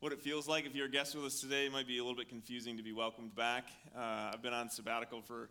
[0.00, 0.64] what it feels like.
[0.64, 2.82] If you're a guest with us today, it might be a little bit confusing to
[2.82, 3.66] be welcomed back.
[3.94, 5.50] Uh, I've been on sabbatical for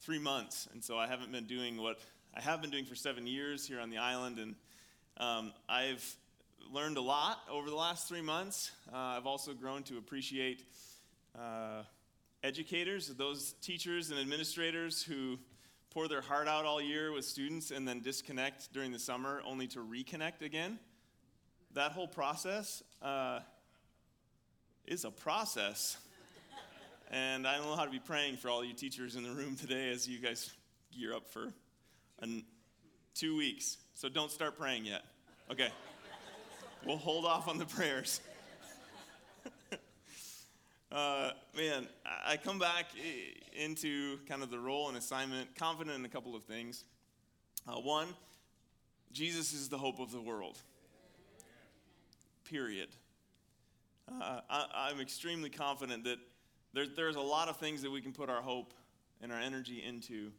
[0.00, 2.00] three months, and so I haven't been doing what
[2.34, 4.56] I have been doing for seven years here on the island, and
[5.18, 6.04] um, I've
[6.72, 8.72] learned a lot over the last three months.
[8.92, 10.64] Uh, I've also grown to appreciate
[11.38, 11.84] uh,
[12.42, 15.38] educators, those teachers and administrators who
[15.90, 19.68] pour their heart out all year with students and then disconnect during the summer only
[19.68, 20.80] to reconnect again.
[21.74, 23.38] That whole process uh,
[24.86, 25.96] is a process.
[27.10, 29.56] and I don't know how to be praying for all you teachers in the room
[29.56, 30.50] today as you guys
[30.96, 31.52] gear up for
[32.20, 32.44] an,
[33.14, 33.78] two weeks.
[33.94, 35.02] So don't start praying yet.
[35.50, 35.68] Okay.
[36.86, 38.20] we'll hold off on the prayers.
[40.92, 41.88] Uh, man,
[42.24, 42.86] I come back
[43.52, 46.84] into kind of the role and assignment, confident in a couple of things.
[47.66, 48.06] Uh, one,
[49.10, 50.56] Jesus is the hope of the world.
[52.44, 52.90] Period.
[54.08, 56.18] Uh, I, am extremely confident that
[56.72, 58.74] there, there's a lot of things that we can put our hope
[59.22, 60.30] and our energy into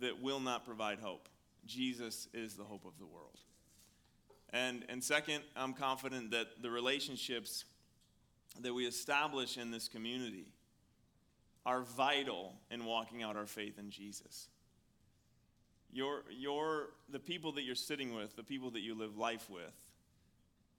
[0.00, 1.28] that will not provide hope.
[1.66, 3.40] Jesus is the hope of the world.
[4.50, 7.64] And, and second, I'm confident that the relationships
[8.60, 10.46] that we establish in this community
[11.64, 14.48] are vital in walking out our faith in Jesus.
[15.92, 19.72] Your, your, the people that you're sitting with, the people that you live life with,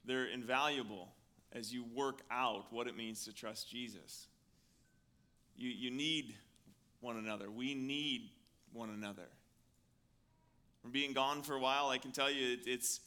[0.05, 1.09] they're invaluable
[1.53, 4.27] as you work out what it means to trust Jesus.
[5.55, 6.35] You, you need
[6.99, 7.49] one another.
[7.51, 8.31] We need
[8.71, 9.27] one another.
[10.81, 12.99] From being gone for a while, I can tell you it, it's,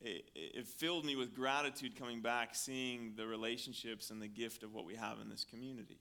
[0.00, 4.74] it, it filled me with gratitude coming back, seeing the relationships and the gift of
[4.74, 5.98] what we have in this community.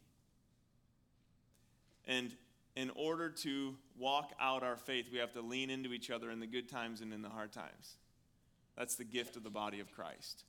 [2.08, 2.32] And
[2.76, 6.40] in order to walk out our faith, we have to lean into each other in
[6.40, 7.98] the good times and in the hard times.
[8.78, 10.46] That's the gift of the body of Christ.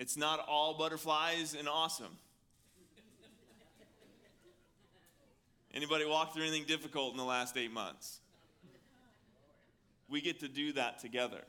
[0.00, 2.16] It's not all butterflies and awesome.
[5.74, 8.20] Anybody walk through anything difficult in the last eight months?
[10.08, 11.42] We get to do that together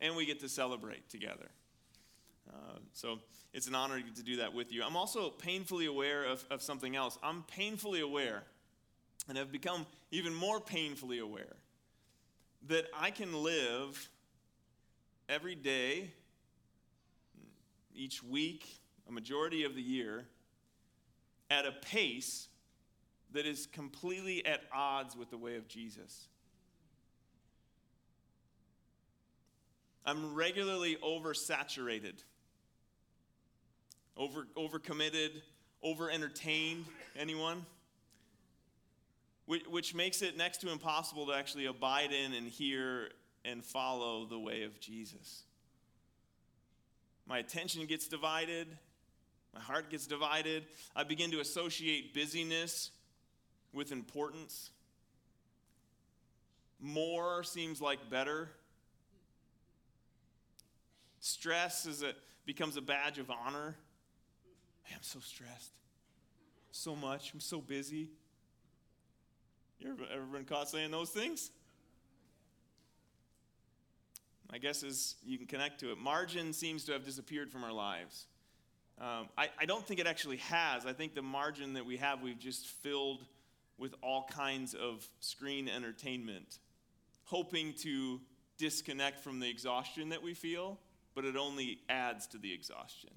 [0.00, 1.50] and we get to celebrate together.
[2.48, 3.18] Uh, so
[3.52, 4.84] it's an honor to do that with you.
[4.84, 7.18] I'm also painfully aware of, of something else.
[7.20, 8.44] I'm painfully aware,
[9.28, 11.56] and have become even more painfully aware,
[12.68, 14.08] that I can live
[15.28, 16.12] every day,
[17.94, 20.26] each week, a majority of the year,
[21.50, 22.48] at a pace
[23.32, 26.28] that is completely at odds with the way of Jesus.
[30.04, 32.24] I'm regularly oversaturated,
[34.16, 35.30] over overcommitted,
[35.82, 36.84] over entertained.
[37.16, 37.64] Anyone?
[39.46, 43.10] Which, which makes it next to impossible to actually abide in and hear
[43.44, 45.44] and follow the way of Jesus.
[47.26, 48.68] My attention gets divided,
[49.54, 50.64] my heart gets divided.
[50.96, 52.90] I begin to associate busyness
[53.72, 54.70] with importance.
[56.80, 58.50] More seems like better.
[61.20, 62.14] Stress is a,
[62.46, 63.76] becomes a badge of honor.
[64.90, 65.72] I'm so stressed.
[66.70, 67.32] So much.
[67.32, 68.10] I'm so busy.
[69.78, 71.50] You ever, ever been caught saying those things?
[74.52, 75.98] My guess is you can connect to it.
[75.98, 78.26] Margin seems to have disappeared from our lives.
[79.00, 80.86] Um, I, I don't think it actually has.
[80.86, 83.24] I think the margin that we have, we've just filled
[83.78, 86.58] with all kinds of screen entertainment,
[87.24, 88.20] hoping to
[88.58, 90.78] disconnect from the exhaustion that we feel
[91.14, 93.10] but it only adds to the exhaustion.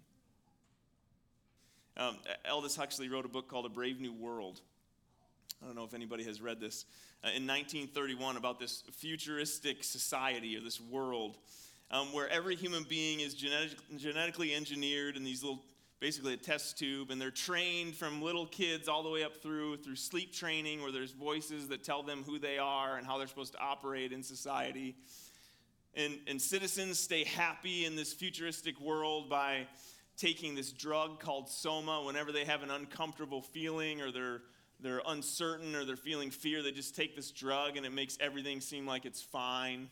[1.98, 2.18] Um,
[2.50, 4.62] Aldous Huxley wrote a book called A Brave New World.
[5.62, 6.86] I don't know if anybody has read this.
[7.24, 11.38] Uh, in 1931, about this futuristic society or this world
[11.92, 15.64] um, where every human being is genetic, genetically engineered in these little,
[16.00, 19.78] basically a test tube, and they're trained from little kids all the way up through
[19.78, 23.28] through sleep training, where there's voices that tell them who they are and how they're
[23.28, 24.96] supposed to operate in society.
[25.96, 29.68] And, and citizens stay happy in this futuristic world by
[30.18, 34.42] taking this drug called soma whenever they have an uncomfortable feeling or they're,
[34.80, 38.62] they're uncertain or they're feeling fear they just take this drug and it makes everything
[38.62, 39.90] seem like it's fine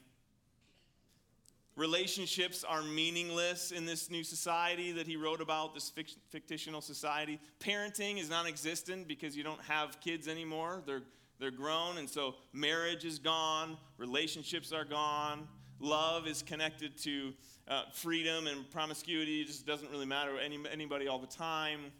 [1.75, 5.91] relationships are meaningless in this new society that he wrote about this
[6.29, 11.03] fictional society parenting is non-existent because you don't have kids anymore they're,
[11.39, 15.47] they're grown and so marriage is gone relationships are gone
[15.83, 17.33] Love is connected to
[17.67, 19.41] uh, freedom and promiscuity.
[19.41, 21.91] It just doesn't really matter any, anybody all the time.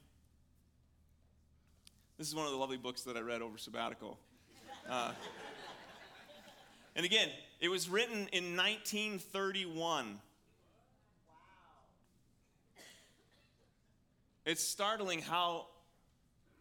[2.18, 4.19] This is one of the lovely books that I read over sabbatical.
[4.88, 5.13] Uh,
[6.95, 7.27] and again,
[7.60, 10.06] it was written in 1931.
[10.06, 10.13] Wow.
[14.45, 15.65] It's startling how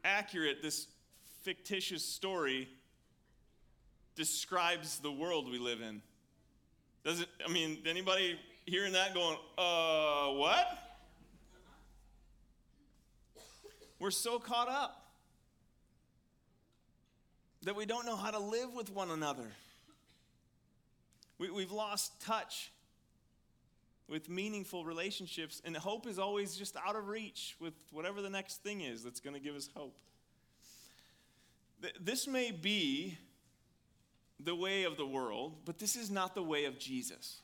[0.05, 0.87] accurate this
[1.43, 2.67] fictitious story
[4.15, 6.01] describes the world we live in.
[7.05, 10.67] Does it, I mean, anybody hearing that going, uh, what?
[13.99, 15.02] We're so caught up
[17.65, 19.51] that we don't know how to live with one another.
[21.39, 22.73] We, we've lost touch
[24.09, 28.63] with meaningful relationships, and hope is always just out of reach with whatever the next
[28.63, 29.97] thing is that's going to give us hope.
[32.01, 33.19] This may be
[34.39, 37.41] the way of the world, but this is not the way of Jesus.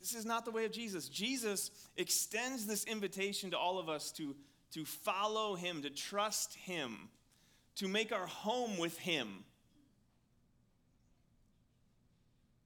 [0.00, 1.08] This is not the way of Jesus.
[1.08, 4.34] Jesus extends this invitation to all of us to,
[4.72, 7.08] to follow him, to trust him,
[7.76, 9.44] to make our home with him,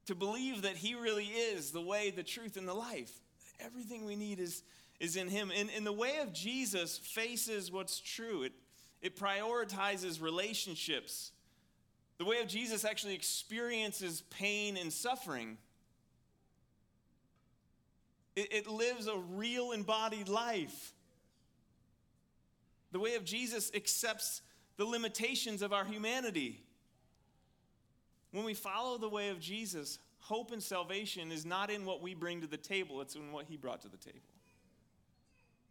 [0.07, 3.13] to believe that he really is the way, the truth, and the life.
[3.61, 4.63] Everything we need is,
[5.01, 5.51] is in him.
[5.57, 8.43] And, and the way of Jesus faces what's true.
[8.43, 8.53] It,
[9.03, 11.33] it prioritizes relationships.
[12.19, 15.59] The way of Jesus actually experiences pain and suffering.
[18.35, 20.93] It, it lives a real embodied life.
[22.93, 24.43] The way of Jesus accepts
[24.77, 26.61] the limitations of our humanity.
[28.33, 32.15] When we follow the way of Jesus, hope and salvation is not in what we
[32.15, 34.19] bring to the table, it's in what he brought to the table.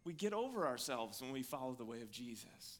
[0.04, 2.78] We get over ourselves when we follow the way of Jesus.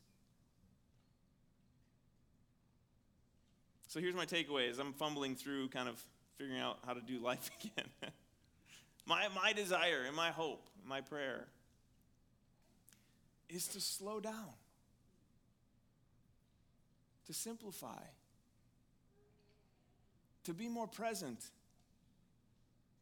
[3.88, 6.02] So here's my takeaway as I'm fumbling through kind of
[6.36, 7.86] figuring out how to do life again.
[9.06, 11.46] my, my desire and my hope, my prayer
[13.48, 14.52] is to slow down,
[17.26, 18.02] to simplify,
[20.44, 21.38] to be more present,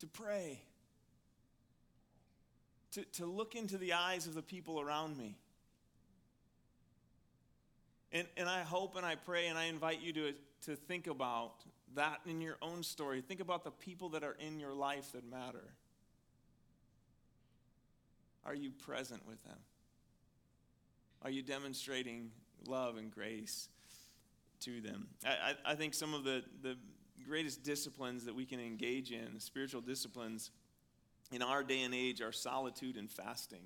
[0.00, 0.60] to pray,
[2.92, 5.36] to, to look into the eyes of the people around me
[8.14, 10.32] and, and I hope and I pray and I invite you to,
[10.66, 11.52] to think about
[11.96, 13.20] that in your own story.
[13.20, 15.64] Think about the people that are in your life that matter.
[18.46, 19.58] Are you present with them?
[21.22, 22.30] Are you demonstrating
[22.68, 23.68] love and grace
[24.60, 25.08] to them?
[25.24, 26.76] I, I, I think some of the, the
[27.26, 30.50] greatest disciplines that we can engage in, spiritual disciplines,
[31.32, 33.62] in our day and age are solitude and fasting.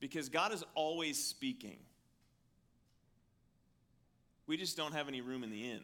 [0.00, 1.78] Because God is always speaking.
[4.46, 5.80] We just don't have any room in the inn.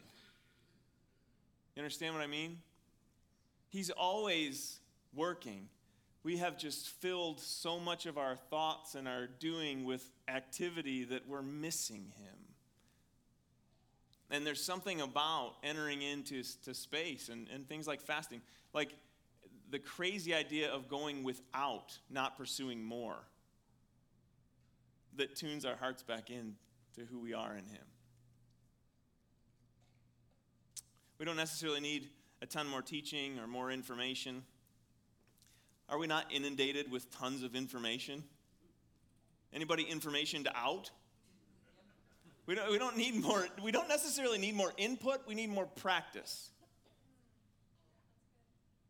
[1.74, 2.58] You understand what I mean?
[3.70, 4.78] He's always
[5.14, 5.68] working.
[6.22, 11.26] We have just filled so much of our thoughts and our doing with activity that
[11.26, 12.41] we're missing him.
[14.32, 18.40] And there's something about entering into to space and, and things like fasting.
[18.72, 18.96] Like
[19.70, 23.18] the crazy idea of going without, not pursuing more,
[25.16, 26.54] that tunes our hearts back in
[26.94, 27.84] to who we are in him.
[31.18, 32.08] We don't necessarily need
[32.40, 34.44] a ton more teaching or more information.
[35.90, 38.24] Are we not inundated with tons of information?
[39.52, 40.90] Anybody information to out?
[42.46, 45.66] We don't, we don't need more, we don't necessarily need more input, we need more
[45.66, 46.50] practice.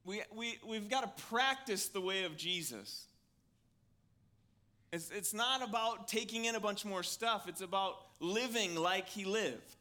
[0.04, 3.06] We, we, we've got to practice the way of Jesus.
[4.92, 9.24] It's, it's not about taking in a bunch more stuff, it's about living like he
[9.24, 9.76] lived.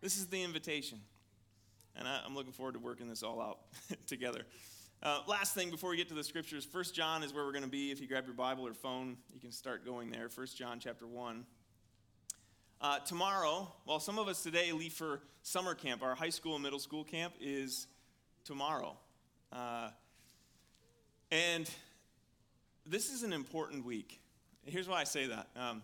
[0.00, 1.00] This is the invitation.
[1.96, 3.58] And I, am looking forward to working this all out
[4.06, 4.42] together.
[5.02, 7.64] Uh, last thing before we get to the scriptures, First John is where we're going
[7.64, 7.90] to be.
[7.90, 10.28] If you grab your Bible or phone, you can start going there.
[10.28, 11.44] First John chapter 1.
[12.80, 16.00] Uh, tomorrow, well, some of us today leave for summer camp.
[16.00, 17.88] Our high school and middle school camp is
[18.44, 18.96] tomorrow.
[19.52, 19.88] Uh,
[21.32, 21.68] and
[22.86, 24.20] this is an important week.
[24.64, 25.48] Here's why I say that.
[25.56, 25.82] Um,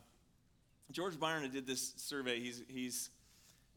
[0.92, 2.38] George Barna did this survey.
[2.38, 3.10] He's, he's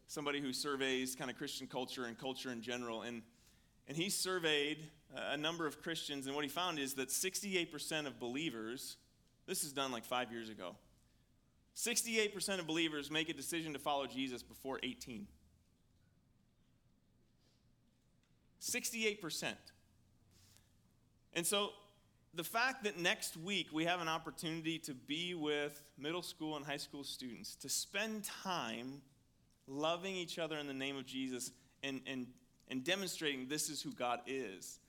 [0.05, 3.01] somebody who surveys kind of Christian culture and culture in general.
[3.01, 3.24] And,
[3.88, 4.77] and he surveyed
[5.15, 8.97] a number of Christians, and what he found is that 68% of believers,
[9.47, 10.75] this is done like five years ago,
[11.77, 15.27] 68% of believers make a decision to follow Jesus before 18.
[18.60, 19.53] 68%.
[21.34, 21.69] And so
[22.34, 26.65] the fact that next week we have an opportunity to be with middle school and
[26.65, 29.01] high school students, to spend time
[29.67, 31.51] loving each other in the name of Jesus
[31.84, 32.25] and, and,
[32.69, 34.79] and demonstrating this is who God is,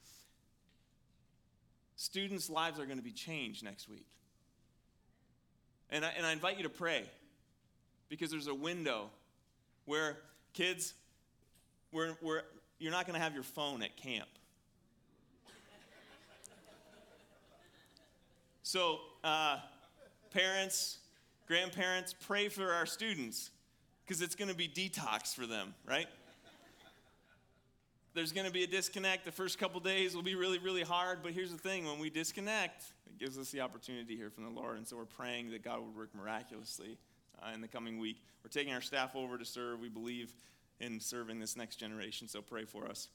[1.97, 4.07] students' lives are going to be changed next week.
[5.91, 7.05] And I, and I invite you to pray
[8.09, 9.11] because there's a window
[9.85, 10.19] where
[10.53, 10.95] kids,
[11.91, 12.17] where,
[12.79, 14.29] you're not going to have your phone at camp.
[18.63, 19.59] So, uh,
[20.31, 20.99] parents,
[21.47, 23.51] grandparents, pray for our students
[24.05, 26.07] because it's going to be detox for them, right?
[28.19, 29.25] There's going to be a disconnect.
[29.25, 31.21] The first couple days will be really, really hard.
[31.23, 34.43] But here's the thing when we disconnect, it gives us the opportunity to hear from
[34.43, 34.77] the Lord.
[34.77, 36.99] And so we're praying that God would work miraculously
[37.41, 38.21] uh, in the coming week.
[38.43, 39.79] We're taking our staff over to serve.
[39.79, 40.35] We believe
[40.81, 42.27] in serving this next generation.
[42.27, 43.07] So pray for us.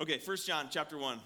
[0.00, 1.20] Okay, First John chapter 1.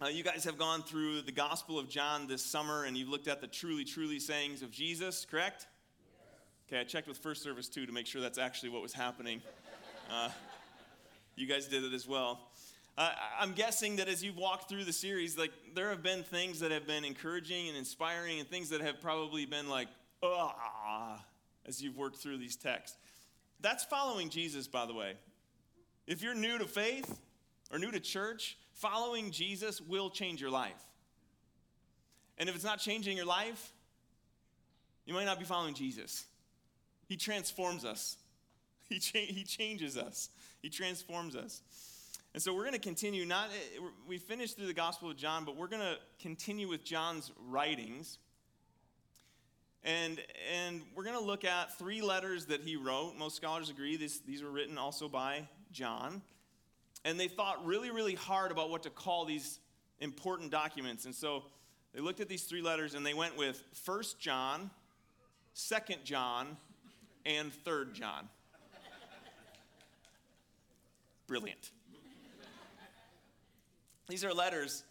[0.00, 3.26] Uh, you guys have gone through the Gospel of John this summer and you've looked
[3.26, 5.66] at the truly, truly sayings of Jesus, correct?
[6.68, 9.42] Okay, I checked with First Service too to make sure that's actually what was happening.
[10.08, 10.28] Uh,
[11.38, 12.40] you guys did it as well.
[12.96, 16.60] Uh, I'm guessing that as you've walked through the series, like there have been things
[16.60, 19.88] that have been encouraging and inspiring, and things that have probably been like,
[20.22, 21.24] ah,
[21.66, 22.96] as you've worked through these texts.
[23.60, 25.14] That's following Jesus, by the way.
[26.06, 27.20] If you're new to faith
[27.70, 30.86] or new to church, Following Jesus will change your life.
[32.38, 33.72] And if it's not changing your life,
[35.04, 36.26] you might not be following Jesus.
[37.08, 38.18] He transforms us,
[38.88, 40.30] He, cha- he changes us,
[40.62, 41.62] He transforms us.
[42.34, 45.44] And so we're going to continue, not, eh, we finished through the Gospel of John,
[45.44, 48.18] but we're going to continue with John's writings.
[49.84, 50.20] And,
[50.54, 53.14] and we're going to look at three letters that he wrote.
[53.16, 56.22] Most scholars agree this, these were written also by John
[57.04, 59.60] and they thought really, really hard about what to call these
[60.00, 61.04] important documents.
[61.04, 61.44] And so
[61.94, 64.70] they looked at these three letters and they went with First John,
[65.54, 66.56] Second John,
[67.24, 68.28] and Third John.
[71.28, 71.70] Brilliant.
[74.08, 74.82] These are letters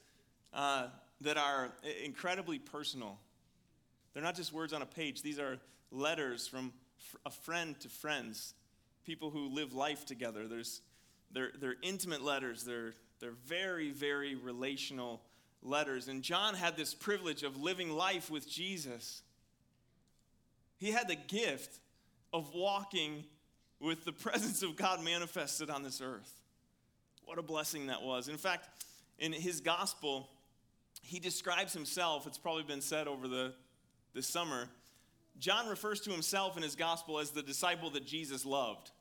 [0.53, 0.88] uh,
[1.22, 1.72] that are
[2.03, 3.17] incredibly personal.
[4.13, 5.58] They're not just words on a page, these are
[5.91, 6.72] letters from
[7.25, 8.53] a friend to friends,
[9.03, 10.48] people who live life together.
[10.48, 10.82] There's
[11.32, 15.22] they're, they're intimate letters, they're, they're very, very relational
[15.62, 16.08] letters.
[16.08, 19.24] And John had this privilege of living life with Jesus.
[20.77, 21.79] He had the gift
[22.32, 23.25] of walking
[23.79, 26.31] with the presence of God manifested on this earth.
[27.25, 28.27] What a blessing that was.
[28.27, 28.69] In fact,
[29.19, 30.29] in his gospel,
[31.01, 33.53] he describes himself, it's probably been said over the,
[34.13, 34.67] the summer.
[35.39, 38.91] John refers to himself in his gospel as the disciple that Jesus loved.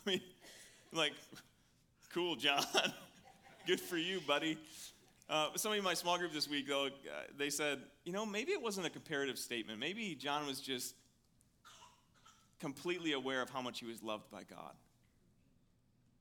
[0.06, 0.20] I mean,
[0.92, 1.12] like,
[2.12, 2.64] cool, John.
[3.66, 4.58] Good for you, buddy.
[5.28, 6.90] Uh, somebody in my small group this week, though, uh,
[7.36, 9.80] they said, you know, maybe it wasn't a comparative statement.
[9.80, 10.94] Maybe John was just
[12.60, 14.74] completely aware of how much he was loved by God.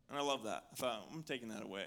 [0.10, 0.65] And I love that.
[0.74, 1.86] I thought, I'm taking that away.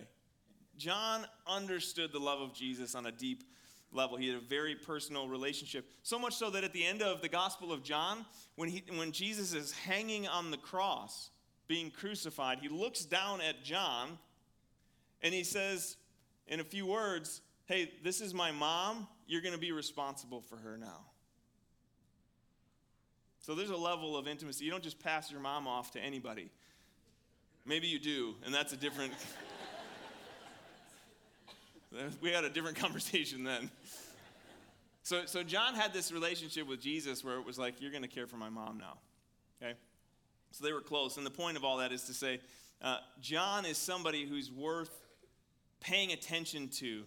[0.77, 3.45] John understood the love of Jesus on a deep
[3.93, 4.17] level.
[4.17, 5.91] He had a very personal relationship.
[6.03, 8.25] So much so that at the end of the Gospel of John,
[8.57, 11.31] when, he, when Jesus is hanging on the cross,
[11.67, 14.19] being crucified, he looks down at John
[15.23, 15.97] and he says,
[16.47, 19.07] in a few words, Hey, this is my mom.
[19.27, 21.05] You're going to be responsible for her now.
[23.49, 24.67] So there's a level of intimacy.
[24.67, 26.51] You don't just pass your mom off to anybody.
[27.65, 29.15] Maybe you do, and that's a different.
[32.21, 33.71] we had a different conversation then.
[35.03, 38.09] So, so John had this relationship with Jesus where it was like, You're going to
[38.09, 38.99] care for my mom now.
[39.63, 39.73] Okay?
[40.51, 41.17] So they were close.
[41.17, 42.41] And the point of all that is to say,
[42.83, 44.95] uh, John is somebody who's worth
[45.81, 47.05] paying attention to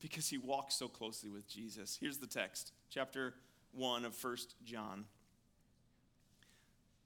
[0.00, 1.96] because he walks so closely with Jesus.
[2.00, 3.34] Here's the text, chapter
[3.70, 5.04] 1 of 1 John.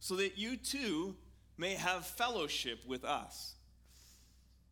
[0.00, 1.16] so that you too
[1.58, 3.54] may have fellowship with us.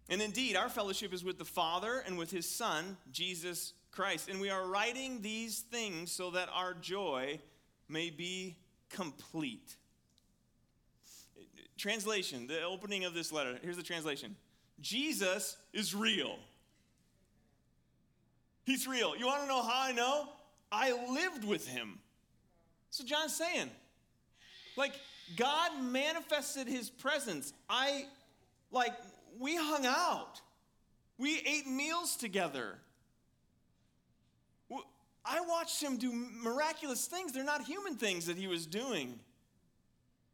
[0.09, 4.29] And indeed, our fellowship is with the Father and with his Son, Jesus Christ.
[4.29, 7.41] And we are writing these things so that our joy
[7.89, 8.57] may be
[8.91, 9.77] complete.
[11.79, 13.59] Translation, the opening of this letter.
[13.63, 14.37] Here's the translation
[14.81, 16.37] Jesus is real.
[18.65, 19.17] He's real.
[19.17, 20.29] You want to know how I know?
[20.73, 21.99] I lived with him.
[22.91, 23.71] So John's saying,
[24.77, 24.93] like,
[25.37, 27.53] God manifested his presence.
[27.69, 28.07] I,
[28.71, 28.95] like,
[29.39, 30.41] we hung out.
[31.19, 32.79] We ate meals together.
[35.25, 37.33] I watched him do miraculous things.
[37.33, 39.19] They're not human things that he was doing.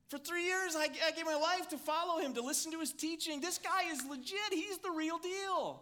[0.08, 2.92] For three years, I, I gave my life to follow him, to listen to his
[2.92, 3.40] teaching.
[3.40, 4.38] This guy is legit.
[4.50, 5.80] He's the real deal.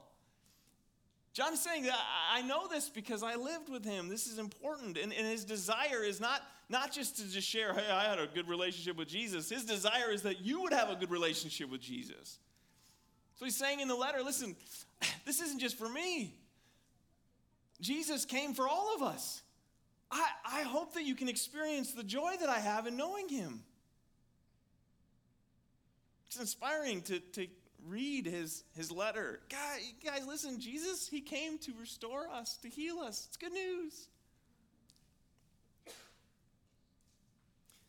[1.33, 1.87] John is saying
[2.31, 4.09] I know this because I lived with him.
[4.09, 4.99] This is important.
[4.99, 8.27] And, and his desire is not, not just to just share, hey, I had a
[8.27, 9.49] good relationship with Jesus.
[9.49, 12.39] His desire is that you would have a good relationship with Jesus.
[13.37, 14.55] So he's saying in the letter, listen,
[15.25, 16.35] this isn't just for me.
[17.81, 19.43] Jesus came for all of us.
[20.11, 23.61] I, I hope that you can experience the joy that I have in knowing him.
[26.27, 27.47] It's inspiring to, to
[27.87, 29.41] read his, his letter.
[29.49, 33.27] God, guys, listen, Jesus, he came to restore us, to heal us.
[33.29, 34.09] It's good news.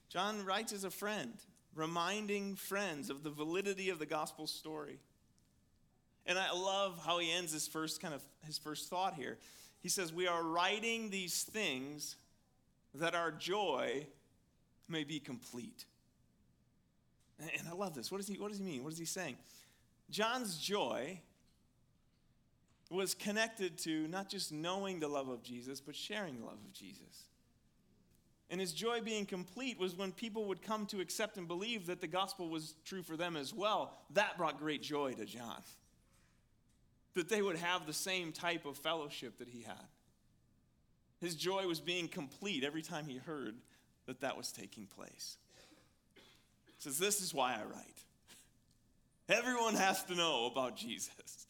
[0.09, 1.33] John writes as a friend,
[1.75, 4.99] reminding friends of the validity of the gospel story.
[6.25, 9.37] And I love how he ends his first kind of his first thought here.
[9.79, 12.17] He says, "We are writing these things
[12.93, 14.07] that our joy
[14.87, 15.85] may be complete."
[17.39, 18.11] And I love this.
[18.11, 18.83] What does he what does he mean?
[18.83, 19.37] What is he saying?
[20.09, 21.21] John's joy
[22.89, 26.73] was connected to not just knowing the love of Jesus, but sharing the love of
[26.73, 27.27] Jesus.
[28.49, 32.01] And his joy being complete was when people would come to accept and believe that
[32.01, 33.93] the gospel was true for them as well.
[34.11, 35.61] That brought great joy to John.
[37.13, 39.87] That they would have the same type of fellowship that he had.
[41.19, 43.55] His joy was being complete every time he heard
[44.07, 45.37] that that was taking place.
[46.15, 48.03] He says, This is why I write.
[49.27, 51.45] Everyone has to know about Jesus.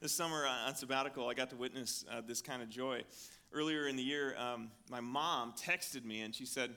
[0.00, 3.02] This summer uh, on sabbatical, I got to witness uh, this kind of joy.
[3.52, 6.70] Earlier in the year, um, my mom texted me and she said,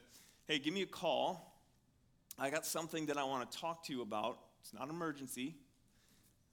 [0.48, 1.60] Hey, give me a call.
[2.40, 4.40] I got something that I want to talk to you about.
[4.62, 5.56] It's not an emergency,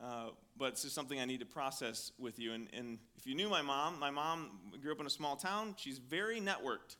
[0.02, 2.52] uh, but it's just something I need to process with you.
[2.52, 4.50] And, and if you knew my mom, my mom
[4.82, 5.75] grew up in a small town.
[5.78, 6.96] She's very networked.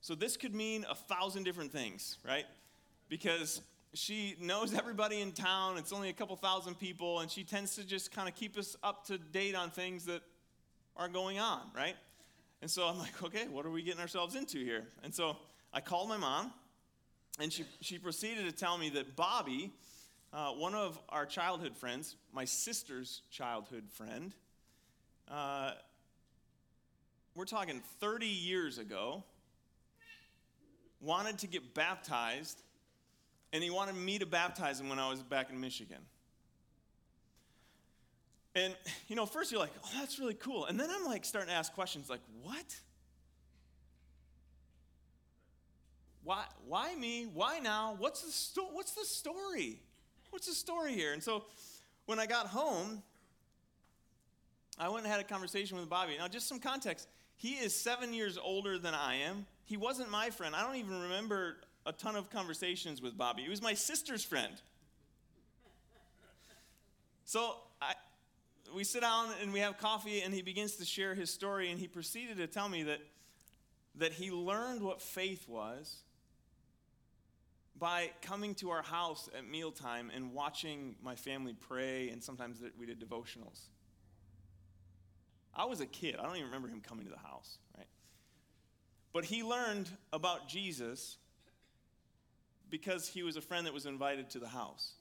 [0.00, 2.44] So this could mean a thousand different things, right?
[3.08, 3.60] Because
[3.94, 5.78] she knows everybody in town.
[5.78, 8.76] It's only a couple thousand people, and she tends to just kind of keep us
[8.82, 10.22] up to date on things that
[10.96, 11.96] are going on, right?
[12.62, 14.86] And so I'm like, okay, what are we getting ourselves into here?
[15.02, 15.36] And so
[15.72, 16.52] I called my mom,
[17.38, 19.72] and she, she proceeded to tell me that Bobby,
[20.32, 24.34] uh, one of our childhood friends, my sister's childhood friend,
[25.30, 25.72] uh,
[27.34, 29.22] we're talking 30 years ago,
[31.00, 32.62] wanted to get baptized
[33.52, 36.00] and he wanted me to baptize him when I was back in Michigan.
[38.56, 38.74] And,
[39.06, 40.64] you know, first you're like, oh, that's really cool.
[40.64, 42.74] And then I'm like starting to ask questions like, what?
[46.24, 47.28] Why, why me?
[47.32, 47.96] Why now?
[47.98, 49.78] What's the, sto- what's the story?
[50.30, 51.12] What's the story here?
[51.12, 51.44] And so
[52.06, 53.02] when I got home,
[54.78, 56.14] I went and had a conversation with Bobby.
[56.18, 57.08] Now, just some context.
[57.36, 59.44] He is seven years older than I am.
[59.66, 60.56] He wasn't my friend.
[60.56, 63.42] I don't even remember a ton of conversations with Bobby.
[63.42, 64.54] He was my sister's friend.
[67.26, 67.56] So
[68.74, 71.78] we sit down and we have coffee, and he begins to share his story, and
[71.78, 73.00] he proceeded to tell me that,
[73.96, 76.02] that he learned what faith was
[77.78, 82.86] by coming to our house at mealtime and watching my family pray, and sometimes we
[82.86, 83.68] did devotionals.
[85.54, 86.16] I was a kid.
[86.18, 87.86] I don't even remember him coming to the house, right?
[89.12, 91.16] But he learned about Jesus
[92.68, 94.92] because he was a friend that was invited to the house.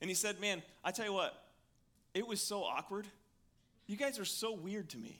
[0.00, 1.34] And he said, Man, I tell you what,
[2.14, 3.06] it was so awkward.
[3.86, 5.18] You guys are so weird to me.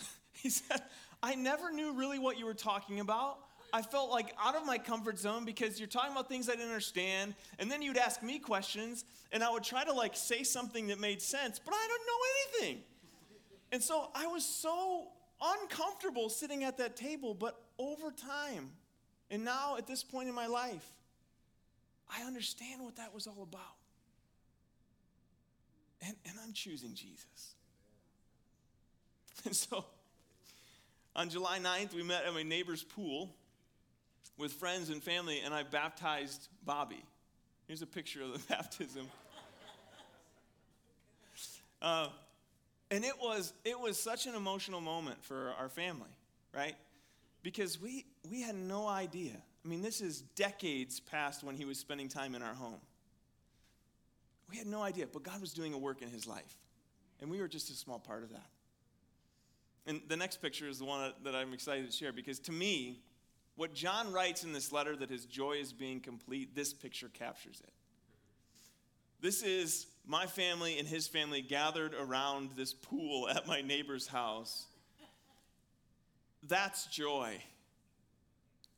[0.32, 0.82] he said,
[1.22, 3.38] I never knew really what you were talking about.
[3.72, 6.68] I felt like out of my comfort zone because you're talking about things I didn't
[6.68, 7.34] understand.
[7.58, 10.98] And then you'd ask me questions, and I would try to like say something that
[10.98, 12.82] made sense, but I don't know anything.
[13.72, 15.08] And so I was so
[15.40, 18.70] uncomfortable sitting at that table, but over time,
[19.30, 20.94] and now at this point in my life,
[22.10, 23.76] I understand what that was all about.
[26.02, 27.54] And, and I'm choosing Jesus.
[29.44, 29.84] And so
[31.14, 33.34] on July 9th, we met at my neighbor's pool
[34.36, 37.02] with friends and family, and I baptized Bobby.
[37.66, 39.06] Here's a picture of the baptism.
[41.82, 42.08] Uh,
[42.90, 46.10] and it was, it was such an emotional moment for our family,
[46.54, 46.74] right?
[47.42, 49.36] Because we, we had no idea.
[49.68, 52.80] I mean, this is decades past when he was spending time in our home.
[54.50, 56.56] We had no idea, but God was doing a work in his life.
[57.20, 58.46] And we were just a small part of that.
[59.86, 63.02] And the next picture is the one that I'm excited to share because to me,
[63.56, 67.60] what John writes in this letter that his joy is being complete, this picture captures
[67.62, 67.72] it.
[69.20, 74.64] This is my family and his family gathered around this pool at my neighbor's house.
[76.42, 77.42] That's joy.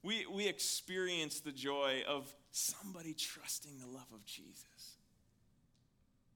[0.03, 4.97] We, we experience the joy of somebody trusting the love of Jesus.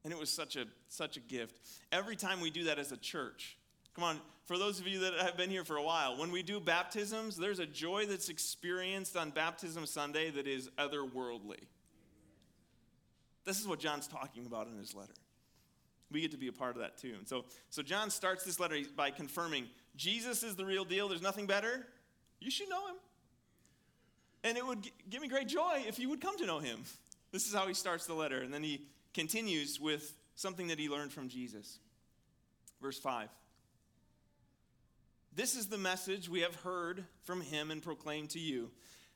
[0.04, 1.58] And it was such a, such a gift.
[1.90, 3.56] Every time we do that as a church,
[3.94, 6.42] come on, for those of you that have been here for a while, when we
[6.42, 11.60] do baptisms, there's a joy that's experienced on Baptism Sunday that is otherworldly.
[13.46, 15.14] This is what John's talking about in his letter.
[16.10, 17.14] We get to be a part of that too.
[17.18, 21.08] And so, so John starts this letter by confirming Jesus is the real deal.
[21.08, 21.86] There's nothing better.
[22.40, 22.96] You should know him.
[24.44, 26.84] And it would give me great joy if you would come to know him.
[27.32, 28.42] This is how he starts the letter.
[28.42, 31.78] And then he continues with something that he learned from Jesus.
[32.80, 33.28] Verse 5.
[35.34, 38.70] This is the message we have heard from him and proclaimed to you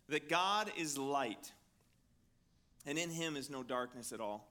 [0.08, 1.52] that God is light,
[2.86, 4.48] and in him is no darkness at all.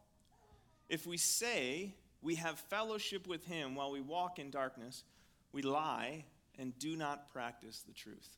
[0.88, 5.04] If we say we have fellowship with him while we walk in darkness,
[5.52, 6.26] we lie
[6.58, 8.38] and do not practice the truth.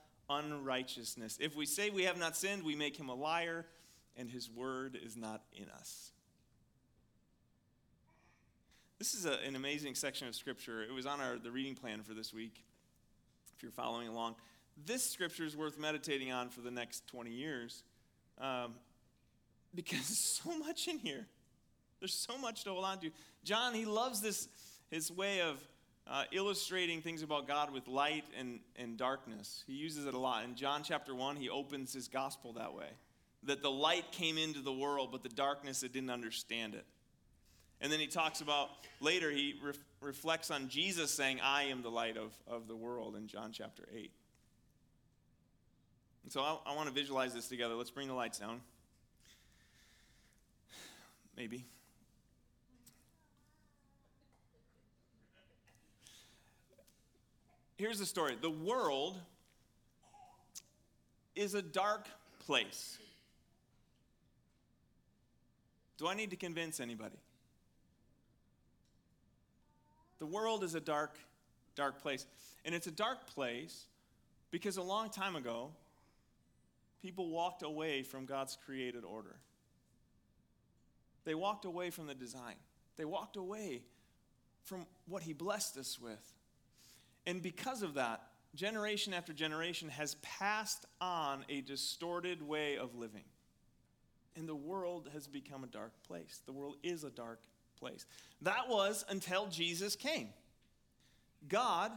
[0.37, 1.37] unrighteousness.
[1.39, 3.65] If we say we have not sinned, we make him a liar,
[4.17, 6.11] and his word is not in us.
[8.97, 10.83] This is a, an amazing section of scripture.
[10.83, 12.63] It was on our, the reading plan for this week,
[13.55, 14.35] if you're following along.
[14.85, 17.83] This scripture is worth meditating on for the next 20 years
[18.39, 18.73] um,
[19.73, 21.25] because there's so much in here.
[21.99, 23.11] There's so much to hold on to.
[23.43, 24.47] John, he loves this,
[24.89, 25.59] his way of
[26.11, 29.63] uh, illustrating things about God with light and, and darkness.
[29.65, 30.43] He uses it a lot.
[30.43, 32.89] In John chapter 1, he opens his gospel that way
[33.43, 36.85] that the light came into the world, but the darkness, it didn't understand it.
[37.79, 38.69] And then he talks about,
[38.99, 43.15] later, he re- reflects on Jesus saying, I am the light of, of the world
[43.15, 44.11] in John chapter 8.
[46.23, 47.73] And so I, I want to visualize this together.
[47.73, 48.61] Let's bring the lights down.
[51.37, 51.65] Maybe.
[57.81, 59.19] Here's the story the world
[61.35, 62.05] is a dark
[62.45, 62.99] place.
[65.97, 67.17] Do I need to convince anybody?
[70.19, 71.17] The world is a dark,
[71.73, 72.27] dark place.
[72.65, 73.85] And it's a dark place
[74.51, 75.71] because a long time ago,
[77.01, 79.37] people walked away from God's created order.
[81.23, 82.57] They walked away from the design,
[82.97, 83.81] they walked away
[84.65, 86.40] from what He blessed us with.
[87.25, 88.21] And because of that,
[88.55, 93.23] generation after generation has passed on a distorted way of living.
[94.35, 96.41] And the world has become a dark place.
[96.45, 97.41] The world is a dark
[97.77, 98.05] place.
[98.41, 100.29] That was until Jesus came.
[101.47, 101.91] God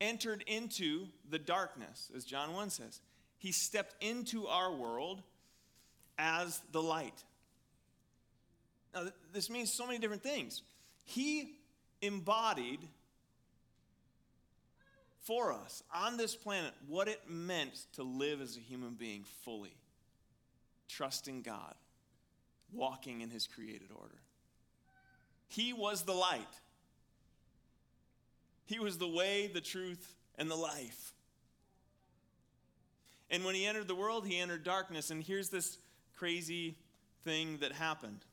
[0.00, 3.00] entered into the darkness, as John 1 says.
[3.38, 5.22] He stepped into our world
[6.18, 7.24] as the light.
[8.94, 10.62] Now, this means so many different things.
[11.04, 11.54] He
[12.02, 12.80] embodied
[15.30, 19.76] for us on this planet what it meant to live as a human being fully,
[20.88, 21.76] trusting God,
[22.72, 24.18] walking in His created order.
[25.46, 26.40] He was the light,
[28.64, 31.12] He was the way, the truth, and the life.
[33.30, 35.12] And when He entered the world, He entered darkness.
[35.12, 35.78] And here's this
[36.16, 36.74] crazy
[37.22, 38.24] thing that happened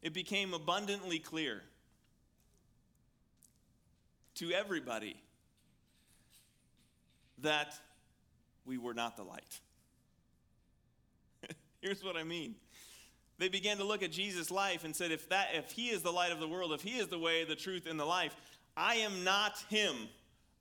[0.00, 1.64] it became abundantly clear
[4.36, 5.16] to everybody
[7.42, 7.74] that
[8.64, 9.60] we were not the light.
[11.80, 12.54] Here's what I mean.
[13.38, 16.10] They began to look at Jesus' life and said, if, that, if he is the
[16.10, 18.36] light of the world, if he is the way, the truth, and the life,
[18.76, 19.94] I am not him.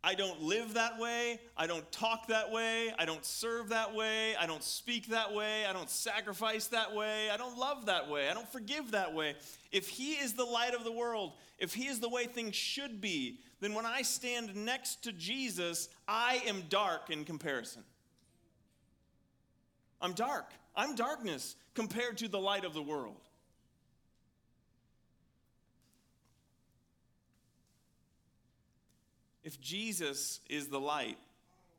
[0.01, 1.41] I don't live that way.
[1.57, 2.93] I don't talk that way.
[2.97, 4.33] I don't serve that way.
[4.37, 5.65] I don't speak that way.
[5.65, 7.29] I don't sacrifice that way.
[7.29, 8.29] I don't love that way.
[8.29, 9.35] I don't forgive that way.
[9.73, 13.01] If He is the light of the world, if He is the way things should
[13.01, 17.83] be, then when I stand next to Jesus, I am dark in comparison.
[20.01, 20.51] I'm dark.
[20.75, 23.17] I'm darkness compared to the light of the world.
[29.43, 31.17] If Jesus is the light,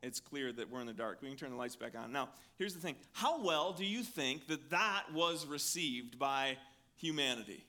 [0.03, 1.19] it's clear that we're in the dark.
[1.23, 2.11] We can turn the lights back on.
[2.11, 6.57] Now, here's the thing how well do you think that that was received by
[6.97, 7.65] humanity?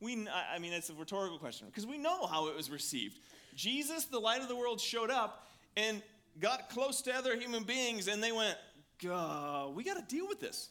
[0.00, 3.18] We, I mean, it's a rhetorical question because we know how it was received.
[3.54, 6.02] Jesus, the light of the world, showed up and
[6.40, 8.56] got close to other human beings, and they went,
[9.02, 10.68] God, we got to deal with this.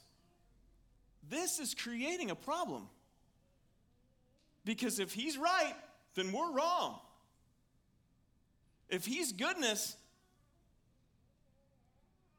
[1.30, 2.88] This is creating a problem.
[4.64, 5.76] Because if he's right,
[6.16, 7.00] then we're wrong.
[8.90, 9.98] If he's goodness,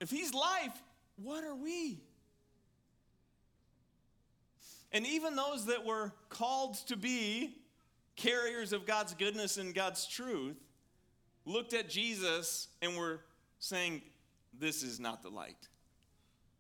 [0.01, 0.83] if he's life,
[1.17, 2.01] what are we?
[4.93, 7.57] And even those that were called to be
[8.17, 10.57] carriers of God's goodness and God's truth
[11.45, 13.21] looked at Jesus and were
[13.59, 14.03] saying,
[14.59, 15.69] This is not the light.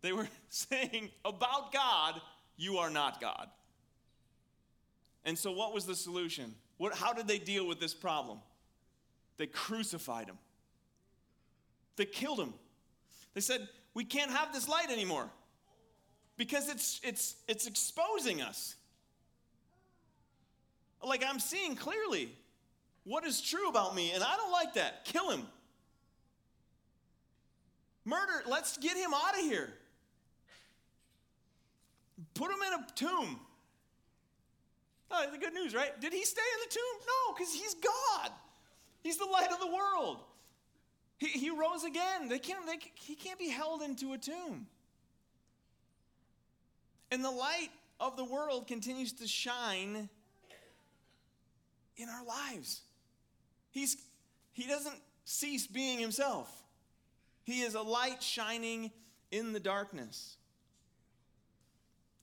[0.03, 2.21] They were saying about God,
[2.57, 3.49] You are not God.
[5.25, 6.55] And so, what was the solution?
[6.77, 8.38] What, how did they deal with this problem?
[9.37, 10.38] They crucified him,
[11.97, 12.55] they killed him.
[13.35, 15.31] They said, We can't have this light anymore
[16.38, 18.77] because it's, it's, it's exposing us.
[21.05, 22.31] Like I'm seeing clearly
[23.05, 25.05] what is true about me, and I don't like that.
[25.05, 25.42] Kill him.
[28.05, 29.68] Murder, let's get him out of here.
[32.35, 33.40] Put him in a tomb.
[35.11, 35.98] Oh, the good news, right?
[36.01, 37.07] Did he stay in the tomb?
[37.07, 38.31] No, because he's God.
[39.03, 40.18] He's the light of the world.
[41.18, 42.29] He, he rose again.
[42.29, 44.66] They can't, they, he can't be held into a tomb.
[47.11, 50.09] And the light of the world continues to shine
[51.97, 52.83] in our lives.
[53.71, 53.97] He's,
[54.53, 56.51] he doesn't cease being himself,
[57.44, 58.90] he is a light shining
[59.31, 60.37] in the darkness.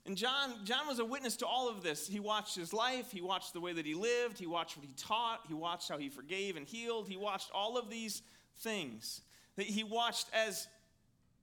[0.07, 2.07] And John, John was a witness to all of this.
[2.07, 4.93] He watched his life, he watched the way that he lived, he watched what he
[4.93, 8.21] taught, he watched how he forgave and healed, he watched all of these
[8.59, 9.21] things.
[9.55, 10.67] That he watched as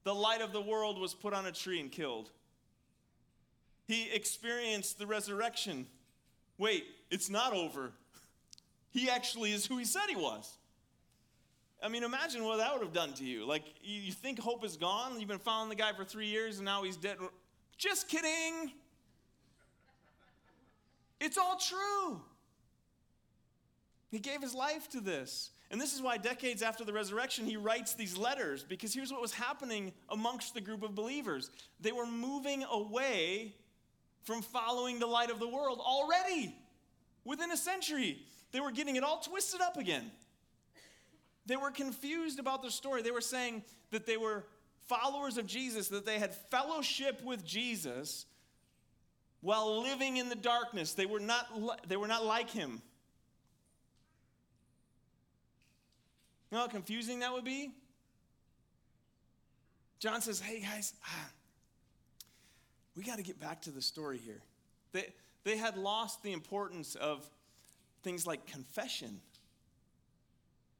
[0.04, 2.30] the light of the world was put on a tree and killed.
[3.92, 5.86] He experienced the resurrection.
[6.56, 7.92] Wait, it's not over.
[8.90, 10.56] He actually is who he said he was.
[11.82, 13.44] I mean, imagine what that would have done to you.
[13.44, 15.20] Like, you think hope is gone?
[15.20, 17.18] You've been following the guy for three years and now he's dead.
[17.76, 18.72] Just kidding.
[21.20, 22.18] It's all true.
[24.10, 25.50] He gave his life to this.
[25.70, 29.20] And this is why decades after the resurrection, he writes these letters, because here's what
[29.20, 33.54] was happening amongst the group of believers they were moving away
[34.24, 36.56] from following the light of the world already
[37.24, 38.18] within a century.
[38.52, 40.10] They were getting it all twisted up again.
[41.46, 43.02] They were confused about the story.
[43.02, 44.44] They were saying that they were
[44.86, 48.26] followers of Jesus, that they had fellowship with Jesus
[49.40, 50.92] while living in the darkness.
[50.94, 51.48] They were not,
[51.88, 52.82] they were not like him.
[56.50, 57.72] You know how confusing that would be?
[59.98, 61.30] John says, Hey guys, ah,
[62.96, 64.40] we got to get back to the story here.
[64.92, 65.06] They,
[65.44, 67.28] they had lost the importance of
[68.02, 69.20] things like confession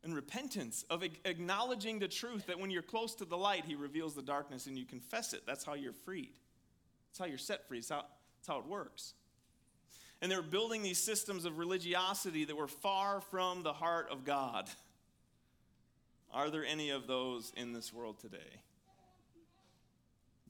[0.05, 4.15] and repentance, of acknowledging the truth that when you're close to the light, He reveals
[4.15, 5.43] the darkness and you confess it.
[5.47, 6.33] That's how you're freed.
[7.11, 7.79] That's how you're set free.
[7.79, 8.05] That's how,
[8.39, 9.15] that's how it works.
[10.21, 14.25] And they were building these systems of religiosity that were far from the heart of
[14.25, 14.69] God.
[16.33, 18.61] Are there any of those in this world today?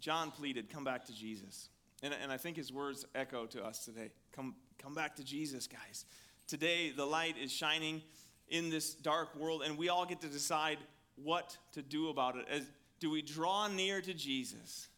[0.02, 1.68] John pleaded, Come back to Jesus.
[2.02, 4.10] And, and I think his words echo to us today.
[4.32, 6.04] Come, come back to Jesus, guys.
[6.48, 8.02] Today, the light is shining
[8.48, 10.78] in this dark world, and we all get to decide
[11.14, 12.46] what to do about it.
[12.50, 12.62] As,
[12.98, 14.88] do we draw near to Jesus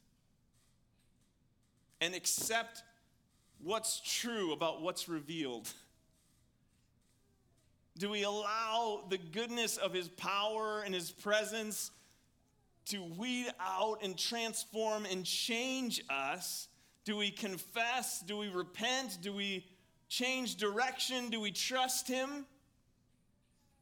[2.00, 2.82] and accept
[3.62, 5.70] what's true about what's revealed?
[7.98, 11.90] Do we allow the goodness of his power and his presence
[12.86, 16.68] to weed out and transform and change us?
[17.04, 18.20] Do we confess?
[18.20, 19.18] Do we repent?
[19.20, 19.66] Do we
[20.08, 21.30] change direction?
[21.30, 22.46] Do we trust him?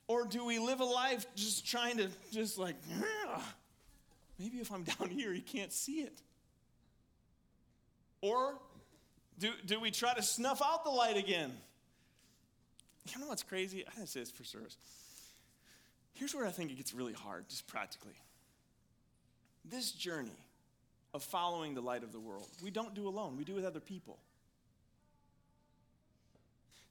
[0.08, 2.76] Or do we live a life just trying to, just like,
[4.38, 6.20] maybe if I'm down here, he can't see it?
[8.20, 8.54] Or
[9.38, 11.52] do, do we try to snuff out the light again?
[13.08, 13.84] You know what's crazy?
[13.86, 14.76] I didn't say this for service.
[16.14, 18.14] Here's where I think it gets really hard, just practically.
[19.64, 20.30] This journey
[21.14, 23.80] of following the light of the world, we don't do alone, we do with other
[23.80, 24.18] people.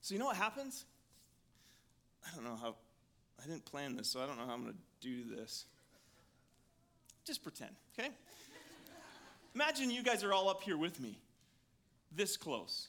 [0.00, 0.84] So, you know what happens?
[2.26, 2.74] I don't know how,
[3.42, 5.66] I didn't plan this, so I don't know how I'm going to do this.
[7.24, 8.10] Just pretend, okay?
[9.54, 11.18] Imagine you guys are all up here with me,
[12.14, 12.88] this close.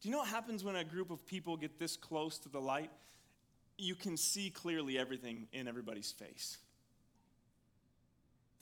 [0.00, 2.60] Do you know what happens when a group of people get this close to the
[2.60, 2.90] light?
[3.78, 6.58] You can see clearly everything in everybody's face.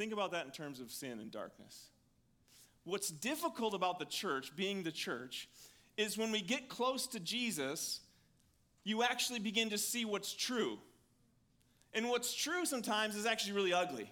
[0.00, 1.90] Think about that in terms of sin and darkness.
[2.84, 5.46] What's difficult about the church, being the church,
[5.98, 8.00] is when we get close to Jesus,
[8.82, 10.78] you actually begin to see what's true.
[11.92, 14.10] And what's true sometimes is actually really ugly.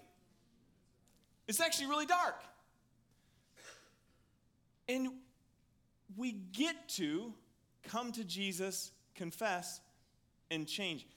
[1.47, 2.39] It's actually really dark.
[4.87, 5.09] And
[6.15, 7.33] we get to
[7.81, 9.81] come to Jesus, confess,
[10.51, 11.07] and change.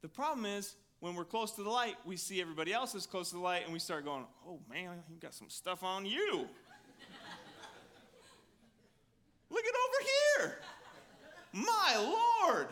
[0.00, 3.28] The problem is, when we're close to the light, we see everybody else is close
[3.28, 6.48] to the light, and we start going, oh man, you got some stuff on you.
[9.50, 10.00] Look at over
[10.40, 10.58] here.
[11.52, 12.68] My Lord.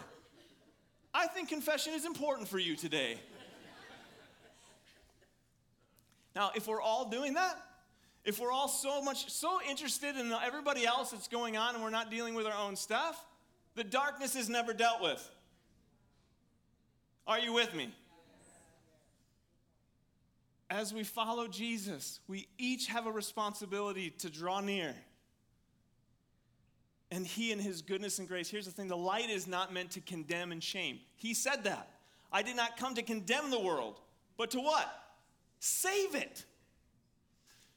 [1.12, 3.18] I think confession is important for you today.
[6.34, 7.58] Now, if we're all doing that,
[8.24, 11.90] if we're all so much so interested in everybody else that's going on and we're
[11.90, 13.22] not dealing with our own stuff,
[13.74, 15.30] the darkness is never dealt with.
[17.26, 17.92] Are you with me?
[20.72, 24.94] As we follow Jesus, we each have a responsibility to draw near.
[27.10, 29.90] And He, in His goodness and grace, here's the thing the light is not meant
[29.90, 30.98] to condemn and shame.
[31.16, 31.90] He said that.
[32.32, 34.00] I did not come to condemn the world,
[34.38, 34.90] but to what?
[35.58, 36.46] Save it.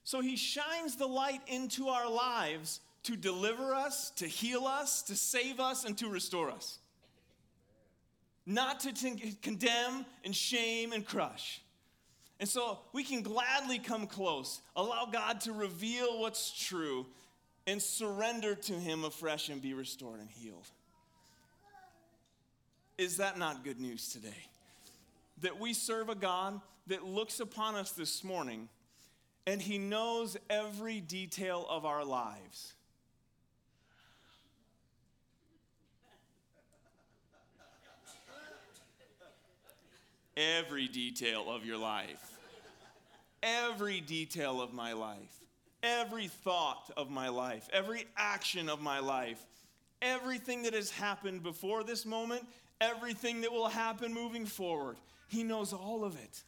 [0.06, 5.18] So He shines the light into our lives to deliver us, to heal us, to
[5.18, 6.80] save us, and to restore us.
[8.46, 11.62] Not to t- condemn and shame and crush.
[12.40, 17.06] And so we can gladly come close, allow God to reveal what's true,
[17.66, 20.68] and surrender to Him afresh and be restored and healed.
[22.98, 24.48] Is that not good news today?
[25.42, 28.70] That we serve a God that looks upon us this morning
[29.48, 32.75] and He knows every detail of our lives.
[40.38, 42.38] Every detail of your life,
[43.42, 45.40] every detail of my life,
[45.84, 49.42] every thought of my life, every action of my life,
[50.02, 52.46] everything that has happened before this moment,
[52.82, 54.98] everything that will happen moving forward.
[55.28, 56.44] He knows all of it.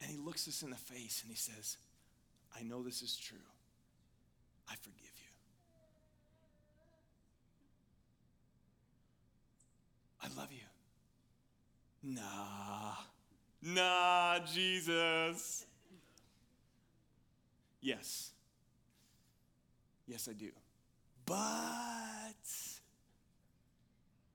[0.00, 1.76] And he looks us in the face and he says,
[2.58, 3.38] I know this is true.
[4.68, 5.10] I forgive you.
[10.22, 10.65] I love you.
[12.08, 12.94] Nah,
[13.62, 15.66] nah, Jesus.
[17.80, 18.30] Yes.
[20.06, 20.50] Yes, I do.
[21.24, 21.36] But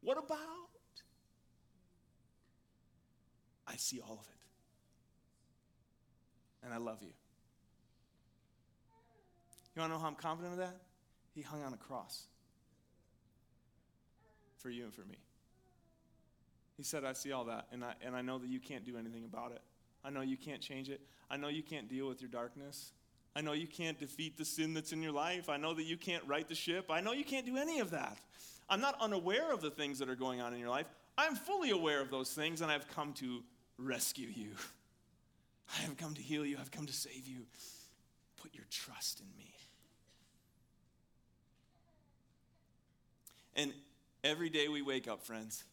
[0.02, 0.38] what about?
[3.66, 4.42] I see all of it.
[6.66, 7.14] And I love you.
[9.76, 10.76] You want to know how I'm confident of that?
[11.34, 12.26] He hung on a cross
[14.58, 15.16] for you and for me.
[16.78, 18.98] He said, I see all that, and I, and I know that you can't do
[18.98, 19.62] anything about it.
[20.04, 21.02] I know you can't change it.
[21.30, 22.92] I know you can't deal with your darkness.
[23.36, 25.48] I know you can't defeat the sin that's in your life.
[25.48, 26.90] I know that you can't right the ship.
[26.90, 28.18] I know you can't do any of that.
[28.68, 30.88] I'm not unaware of the things that are going on in your life.
[31.18, 33.44] I'm fully aware of those things, and I've come to
[33.78, 34.52] rescue you.
[35.78, 36.58] I have come to heal you.
[36.60, 37.46] I've come to save you.
[38.42, 39.54] Put your trust in me.
[43.56, 43.74] And
[44.24, 45.64] every day we wake up, friends,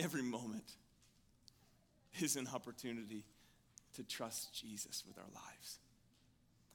[0.00, 0.76] every moment
[2.20, 3.24] is an opportunity
[3.94, 5.78] to trust Jesus with our lives.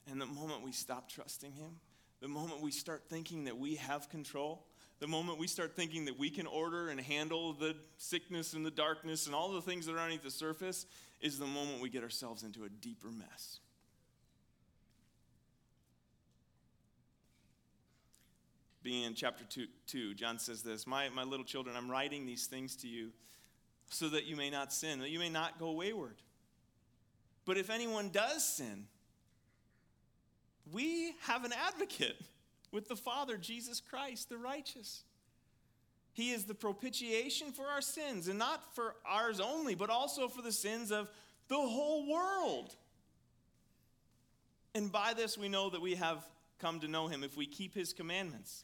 [0.09, 1.79] And the moment we stop trusting Him,
[2.21, 4.65] the moment we start thinking that we have control,
[4.99, 8.71] the moment we start thinking that we can order and handle the sickness and the
[8.71, 10.85] darkness and all the things that are underneath the surface,
[11.21, 13.59] is the moment we get ourselves into a deeper mess.
[18.83, 22.47] Being in chapter two, 2, John says this my, my little children, I'm writing these
[22.47, 23.11] things to you
[23.89, 26.15] so that you may not sin, that you may not go wayward.
[27.45, 28.85] But if anyone does sin,
[30.71, 32.19] we have an advocate
[32.71, 35.03] with the Father, Jesus Christ, the righteous.
[36.13, 40.41] He is the propitiation for our sins, and not for ours only, but also for
[40.41, 41.09] the sins of
[41.47, 42.75] the whole world.
[44.75, 46.27] And by this we know that we have
[46.59, 48.63] come to know him if we keep his commandments.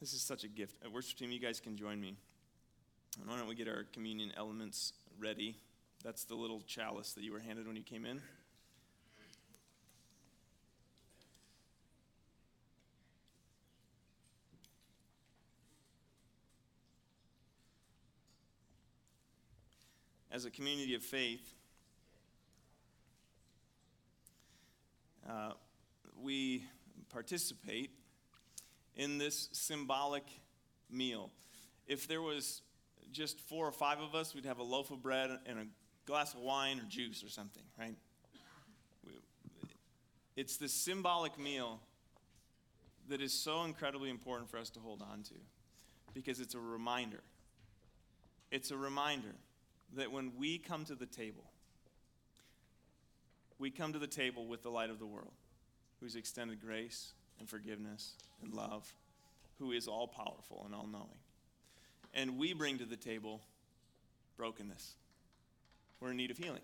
[0.00, 0.76] This is such a gift.
[0.84, 2.16] At worship team, you guys can join me.
[3.20, 5.56] And why don't we get our communion elements ready?
[6.04, 8.20] That's the little chalice that you were handed when you came in.
[20.36, 21.54] as a community of faith,
[25.26, 25.52] uh,
[26.22, 26.62] we
[27.08, 27.90] participate
[28.96, 30.24] in this symbolic
[30.90, 31.30] meal.
[31.86, 32.62] If there was
[33.12, 35.66] just four or five of us, we'd have a loaf of bread and a
[36.06, 37.94] glass of wine or juice or something, right?
[40.36, 41.80] It's this symbolic meal
[43.08, 45.34] that is so incredibly important for us to hold on to
[46.12, 47.20] because it's a reminder.
[48.50, 49.34] It's a reminder
[49.94, 51.44] that when we come to the table,
[53.58, 55.32] we come to the table with the light of the world,
[56.00, 58.12] who's extended grace and forgiveness
[58.42, 58.92] and love,
[59.58, 61.18] who is all powerful and all knowing.
[62.14, 63.42] And we bring to the table
[64.36, 64.94] brokenness.
[66.00, 66.62] We're in need of healing.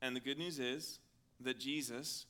[0.00, 0.98] And the good news is
[1.40, 2.26] that Jesus,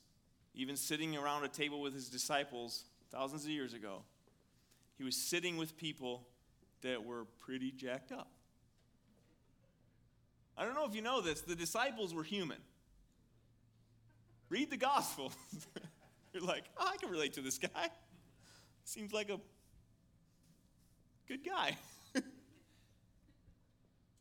[0.53, 4.03] even sitting around a table with his disciples thousands of years ago,
[4.97, 6.27] he was sitting with people
[6.81, 8.29] that were pretty jacked up.
[10.55, 12.59] I don't know if you know this, the disciples were human.
[14.49, 15.35] Read the Gospels.
[16.41, 17.89] You're like, oh, I can relate to this guy.
[18.85, 19.39] Seems like a
[21.27, 21.77] good guy.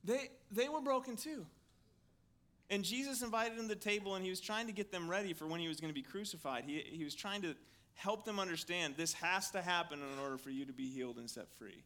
[0.04, 1.46] they, they were broken too.
[2.70, 5.32] And Jesus invited them to the table and he was trying to get them ready
[5.32, 6.64] for when he was going to be crucified.
[6.64, 7.54] He, he was trying to
[7.94, 11.28] help them understand this has to happen in order for you to be healed and
[11.28, 11.82] set free.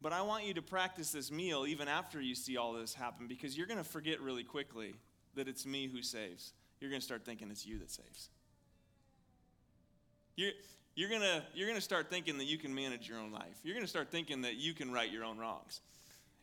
[0.00, 3.26] But I want you to practice this meal even after you see all this happen
[3.26, 4.94] because you're going to forget really quickly
[5.34, 6.52] that it's me who saves.
[6.80, 8.28] You're going to start thinking it's you that saves.
[10.36, 10.52] You're,
[10.94, 11.22] you're going
[11.54, 13.58] you're to start thinking that you can manage your own life.
[13.62, 15.80] You're going to start thinking that you can right your own wrongs.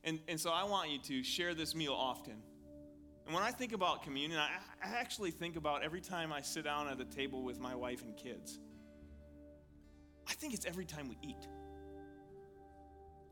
[0.03, 2.35] And, and so I want you to share this meal often.
[3.25, 4.49] And when I think about communion, I,
[4.83, 8.01] I actually think about every time I sit down at a table with my wife
[8.03, 8.59] and kids.
[10.27, 11.47] I think it's every time we eat.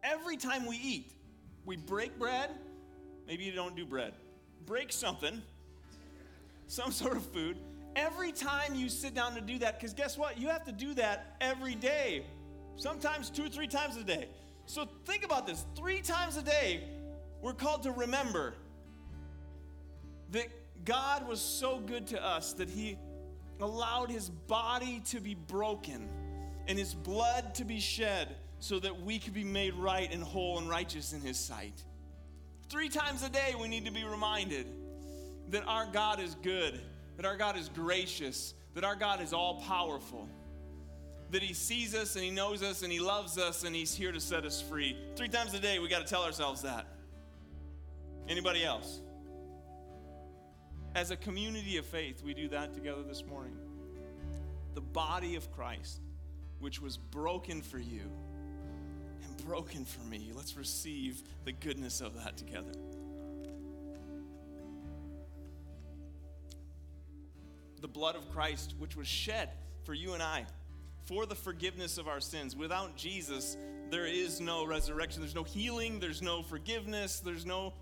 [0.03, 1.11] Every time we eat,
[1.65, 2.51] we break bread.
[3.27, 4.13] Maybe you don't do bread.
[4.65, 5.41] Break something,
[6.67, 7.57] some sort of food.
[7.95, 10.39] Every time you sit down to do that, because guess what?
[10.39, 12.25] You have to do that every day,
[12.77, 14.27] sometimes two or three times a day.
[14.65, 16.83] So think about this three times a day,
[17.41, 18.53] we're called to remember
[20.31, 20.47] that
[20.85, 22.97] God was so good to us that He
[23.59, 26.07] allowed His body to be broken
[26.67, 30.57] and His blood to be shed so that we could be made right and whole
[30.59, 31.83] and righteous in His sight.
[32.69, 34.67] Three times a day, we need to be reminded
[35.49, 36.79] that our God is good,
[37.19, 40.25] that our God is gracious, that our God is all powerful,
[41.31, 44.13] that He sees us and He knows us and He loves us and He's here
[44.13, 44.95] to set us free.
[45.17, 46.87] Three times a day, we got to tell ourselves that.
[48.29, 49.01] Anybody else?
[50.95, 53.57] As a community of faith, we do that together this morning.
[54.73, 55.99] The body of Christ,
[56.61, 58.09] which was broken for you
[59.25, 60.31] and broken for me.
[60.33, 62.71] Let's receive the goodness of that together.
[67.81, 69.49] The blood of Christ, which was shed
[69.83, 70.45] for you and I,
[71.05, 72.55] for the forgiveness of our sins.
[72.55, 73.57] Without Jesus,
[73.89, 77.73] there is no resurrection, there's no healing, there's no forgiveness, there's no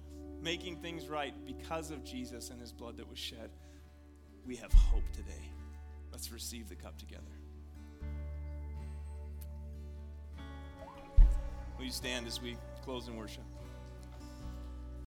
[0.41, 1.33] making things right.
[1.45, 3.49] Because of Jesus and his blood that was shed,
[4.45, 5.51] we have hope today.
[6.11, 7.23] Let's receive the cup together.
[11.77, 13.43] Will you stand as we close in worship?